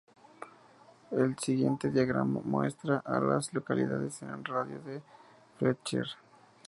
El 1.11 1.37
siguiente 1.37 1.91
diagrama 1.91 2.41
muestra 2.43 3.03
a 3.05 3.19
las 3.19 3.53
localidades 3.53 4.19
en 4.23 4.31
un 4.33 4.43
radio 4.43 4.79
de 4.81 4.93
de 4.93 5.03
Fletcher. 5.59 6.07